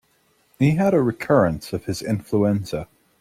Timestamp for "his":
1.85-2.01